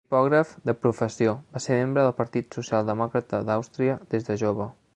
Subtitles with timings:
[0.09, 4.71] Tipògraf de professió, va ser membre del Partit Socialdemòcrata d'Àustria des de jove.